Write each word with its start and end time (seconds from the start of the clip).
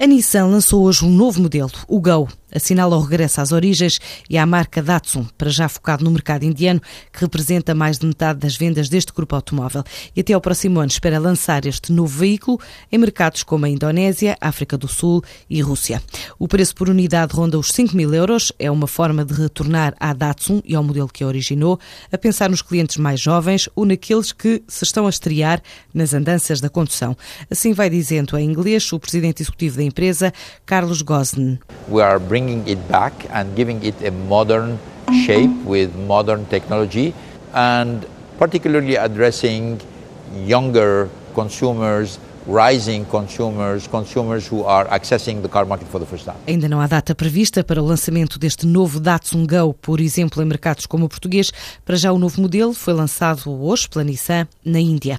A 0.00 0.06
Nissan 0.06 0.46
lançou 0.46 0.84
hoje 0.84 1.04
um 1.04 1.10
novo 1.10 1.42
modelo, 1.42 1.72
o 1.88 2.00
Go. 2.00 2.28
Assinala 2.54 2.96
o 2.96 3.00
regresso 3.00 3.40
às 3.40 3.52
origens 3.52 3.98
e 4.28 4.38
à 4.38 4.46
marca 4.46 4.82
Datsun, 4.82 5.26
para 5.36 5.50
já 5.50 5.68
focado 5.68 6.04
no 6.04 6.10
mercado 6.10 6.44
indiano, 6.44 6.80
que 7.12 7.20
representa 7.20 7.74
mais 7.74 7.98
de 7.98 8.06
metade 8.06 8.40
das 8.40 8.56
vendas 8.56 8.88
deste 8.88 9.12
grupo 9.12 9.34
automóvel. 9.34 9.84
E 10.16 10.20
até 10.20 10.32
ao 10.32 10.40
próximo 10.40 10.80
ano 10.80 10.88
espera 10.88 11.18
lançar 11.18 11.66
este 11.66 11.92
novo 11.92 12.18
veículo 12.18 12.58
em 12.90 12.98
mercados 12.98 13.42
como 13.42 13.66
a 13.66 13.68
Indonésia, 13.68 14.36
África 14.40 14.76
do 14.78 14.88
Sul 14.88 15.22
e 15.48 15.60
Rússia. 15.60 16.02
O 16.38 16.48
preço 16.48 16.74
por 16.74 16.88
unidade 16.88 17.34
ronda 17.34 17.58
os 17.58 17.70
5 17.72 17.96
mil 17.96 18.14
euros. 18.14 18.52
É 18.58 18.70
uma 18.70 18.86
forma 18.86 19.24
de 19.24 19.34
retornar 19.34 19.94
à 20.00 20.12
Datsun 20.12 20.62
e 20.64 20.74
ao 20.74 20.82
modelo 20.82 21.08
que 21.08 21.22
a 21.22 21.26
originou, 21.26 21.78
a 22.10 22.18
pensar 22.18 22.48
nos 22.50 22.62
clientes 22.62 22.96
mais 22.96 23.20
jovens 23.20 23.68
ou 23.74 23.84
naqueles 23.84 24.32
que 24.32 24.62
se 24.66 24.84
estão 24.84 25.06
a 25.06 25.10
estrear 25.10 25.62
nas 25.92 26.14
andanças 26.14 26.60
da 26.60 26.68
condução. 26.68 27.16
Assim 27.50 27.72
vai 27.72 27.90
dizendo 27.90 28.36
em 28.38 28.48
inglês 28.48 28.90
o 28.92 28.98
presidente 28.98 29.42
executivo 29.42 29.76
da 29.76 29.82
empresa, 29.82 30.32
Carlos 30.64 31.02
Gosden. 31.02 31.58
Bringing 32.38 32.68
it 32.68 32.86
back 32.86 33.26
and 33.30 33.56
giving 33.56 33.82
it 33.82 34.00
a 34.00 34.12
modern 34.12 34.78
shape 35.26 35.50
with 35.66 35.90
modern 36.06 36.46
technology 36.46 37.12
and 37.52 38.06
particularly 38.38 38.94
addressing 38.94 39.80
younger 40.46 41.10
consumers 41.34 42.20
rising 42.48 43.04
consumers, 43.04 43.86
consumers 43.86 44.50
who 44.50 44.64
are 44.64 44.88
accessing 44.90 45.42
the 45.42 45.48
car 45.48 45.66
market 45.66 45.86
for 45.88 46.00
the 46.00 46.06
first 46.06 46.24
time. 46.24 46.36
Ainda 46.46 46.66
não 46.66 46.80
há 46.80 46.86
data 46.86 47.14
prevista 47.14 47.62
para 47.62 47.82
o 47.82 47.84
lançamento 47.84 48.38
deste 48.38 48.66
novo 48.66 48.98
Datsun 48.98 49.46
Go, 49.46 49.74
por 49.74 50.00
exemplo, 50.00 50.42
em 50.42 50.46
mercados 50.46 50.86
como 50.86 51.04
o 51.04 51.08
português. 51.08 51.52
Para 51.84 51.96
já 51.96 52.10
o 52.10 52.18
novo 52.18 52.40
modelo 52.40 52.72
foi 52.72 52.94
lançado 52.94 53.50
hoje 53.50 53.86
pela 53.86 54.02
Nissan 54.02 54.48
na 54.64 54.80
Índia. 54.80 55.18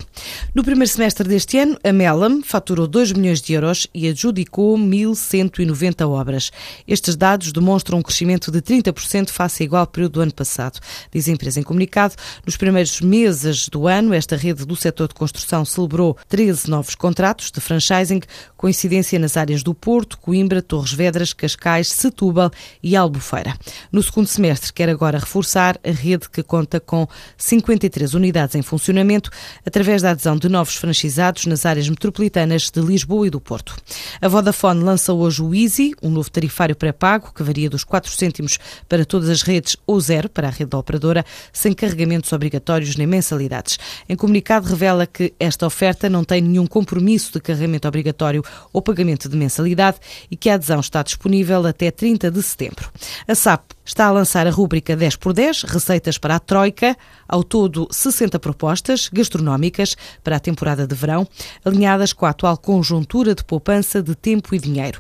No 0.56 0.64
primeiro 0.64 0.92
semestre 0.92 1.28
deste 1.28 1.60
ano, 1.60 1.78
a 1.84 1.94
Melam 1.94 2.42
faturou 2.42 2.88
2 2.88 3.14
milhões 3.14 3.42
de 3.42 3.54
euros 3.54 3.86
e 3.94 4.08
adjudicou 4.08 4.76
1.190 4.76 6.08
obras. 6.09 6.52
Estes 6.88 7.16
dados 7.16 7.52
demonstram 7.52 8.00
um 8.00 8.02
crescimento 8.02 8.52
de 8.52 8.59
30% 8.59 9.30
face 9.30 9.62
ao 9.62 9.66
igual 9.66 9.86
período 9.86 10.14
do 10.14 10.22
ano 10.22 10.34
passado. 10.34 10.80
Diz 11.12 11.28
a 11.28 11.31
empresa 11.31 11.59
em 11.59 11.64
comunicado, 11.64 12.16
nos 12.44 12.58
primeiros 12.58 13.00
meses 13.02 13.70
do 13.70 13.88
ano, 13.88 14.16
esta 14.16 14.36
rede 14.36 14.66
do 14.66 14.75
setor 14.75 15.09
de 15.09 15.14
construção 15.14 15.64
celebrou 15.64 16.18
13 16.28 16.68
novos 16.68 16.96
contratos 16.96 17.19
contratos 17.20 17.52
de 17.52 17.59
franchising, 17.59 18.22
com 18.56 18.70
incidência 18.70 19.20
nas 19.20 19.36
áreas 19.36 19.62
do 19.62 19.73
Porto, 19.73 20.17
Coimbra, 20.17 20.62
Torres 20.62 20.94
Vedras, 20.94 21.34
Cascais, 21.34 21.89
Setúbal 21.89 22.50
e 22.81 22.95
Albufeira. 22.95 23.58
No 23.92 24.02
segundo 24.02 24.28
semestre, 24.28 24.72
quer 24.72 24.88
agora 24.88 25.20
reforçar 25.20 25.78
a 25.86 25.92
rede 25.92 26.30
que 26.30 26.42
conta 26.42 26.80
com 26.80 27.06
53 27.38 28.14
unidades 28.14 28.56
em 28.56 28.62
funcionamento, 28.62 29.30
através 29.66 30.02
da 30.02 30.12
adesão 30.12 30.38
de 30.38 30.47
novos 30.47 30.75
franchisados 30.75 31.45
nas 31.45 31.66
áreas 31.66 31.90
metropolitanas 31.90 32.70
de 32.70 32.80
Lisboa 32.80 33.28
e 33.28 33.30
do 33.30 33.42
Porto. 33.42 33.75
A 34.22 34.28
Vodafone 34.30 34.81
lança 34.81 35.12
hoje 35.12 35.44
o 35.44 35.53
Easy, 35.53 35.94
um 36.02 36.09
novo 36.09 36.31
tarifário 36.31 36.75
pré-pago 36.75 37.34
que 37.36 37.44
varia 37.44 37.70
dos 37.70 37.84
4 37.84 38.09
cêntimos 38.09 38.58
para 38.88 39.03
todas 39.03 39.28
as 39.28 39.42
redes 39.42 39.75
ou 39.86 40.00
zero 40.00 40.30
para 40.30 40.47
a 40.47 40.52
rede 40.52 40.70
da 40.70 40.78
operadora, 40.78 41.25
sem 41.52 41.73
carregamentos 41.73 42.31
obrigatórios 42.31 42.95
nem 42.95 43.06
mensalidades. 43.06 43.78
Em 44.08 44.16
comunicado 44.16 44.70
revela 44.70 45.06
que 45.06 45.34
esta 45.38 45.67
oferta 45.67 46.09
não 46.09 46.23
tem 46.23 46.40
nenhum 46.40 46.66
compromisso 46.66 47.09
compromisso 47.10 47.34
de 47.34 47.40
carregamento 47.40 47.88
obrigatório 47.88 48.44
ou 48.72 48.82
pagamento 48.82 49.28
de 49.28 49.36
mensalidade 49.36 49.98
e 50.30 50.36
que 50.36 50.50
a 50.50 50.54
adesão 50.54 50.80
está 50.80 51.02
disponível 51.02 51.66
até 51.66 51.90
30 51.90 52.30
de 52.30 52.44
setembro. 52.44 52.92
A 53.28 53.34
SAP 53.34 53.72
está 53.84 54.06
a 54.06 54.12
lançar 54.12 54.46
a 54.46 54.52
rúbrica 54.52 54.96
10 54.96 55.16
por 55.16 55.34
10, 55.34 55.64
receitas 55.64 56.18
para 56.18 56.36
a 56.36 56.40
Troika, 56.40 56.96
ao 57.28 57.44
todo 57.44 57.88
60 57.90 58.40
propostas 58.40 59.10
gastronómicas 59.12 59.96
para 60.24 60.36
a 60.36 60.40
temporada 60.40 60.86
de 60.86 60.94
verão, 60.94 61.28
alinhadas 61.66 62.14
com 62.14 62.26
a 62.26 62.30
atual 62.30 62.58
conjuntura 62.58 63.34
de 63.34 63.44
poupança 63.44 64.04
de 64.04 64.14
tempo 64.16 64.54
e 64.54 64.60
dinheiro. 64.60 65.00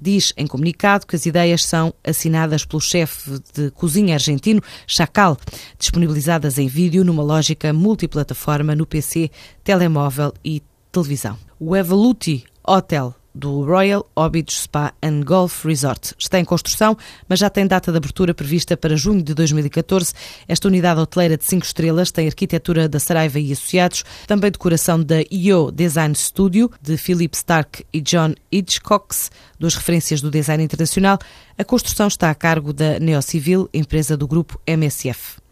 Diz 0.00 0.32
em 0.36 0.46
comunicado 0.46 1.06
que 1.06 1.16
as 1.16 1.26
ideias 1.26 1.64
são 1.64 1.92
assinadas 2.04 2.64
pelo 2.64 2.80
chefe 2.80 3.42
de 3.52 3.72
cozinha 3.72 4.14
argentino, 4.14 4.62
Chacal, 4.86 5.36
disponibilizadas 5.76 6.56
em 6.56 6.68
vídeo 6.68 7.04
numa 7.04 7.22
lógica 7.22 7.72
multiplataforma 7.72 8.76
no 8.76 8.86
PC, 8.86 9.28
telemóvel 9.64 10.32
e 10.44 10.62
televisão. 10.90 11.38
O 11.58 11.76
Evoluti 11.76 12.44
Hotel 12.66 13.14
do 13.38 13.64
Royal 13.64 14.04
Obidos 14.16 14.62
Spa 14.62 14.92
and 15.00 15.20
Golf 15.20 15.64
Resort. 15.64 16.14
Está 16.18 16.40
em 16.40 16.44
construção, 16.44 16.96
mas 17.28 17.38
já 17.38 17.48
tem 17.48 17.66
data 17.66 17.92
de 17.92 17.96
abertura 17.96 18.34
prevista 18.34 18.76
para 18.76 18.96
junho 18.96 19.22
de 19.22 19.32
2014. 19.32 20.12
Esta 20.48 20.66
unidade 20.66 21.00
hoteleira 21.00 21.36
de 21.36 21.44
5 21.44 21.64
estrelas 21.64 22.10
tem 22.10 22.26
arquitetura 22.26 22.88
da 22.88 22.98
Saraiva 22.98 23.38
e 23.38 23.52
Associados, 23.52 24.04
também 24.26 24.50
decoração 24.50 25.00
da 25.00 25.22
IO 25.30 25.70
Design 25.70 26.14
Studio, 26.16 26.70
de 26.82 26.96
Philip 26.96 27.36
Stark 27.36 27.86
e 27.92 28.00
John 28.00 28.34
Hitchcocks, 28.50 29.30
duas 29.58 29.76
referências 29.76 30.20
do 30.20 30.30
design 30.30 30.64
internacional. 30.64 31.18
A 31.56 31.64
construção 31.64 32.08
está 32.08 32.30
a 32.30 32.34
cargo 32.34 32.72
da 32.72 32.98
Neocivil, 32.98 33.68
empresa 33.72 34.16
do 34.16 34.26
grupo 34.26 34.60
MSF. 34.66 35.47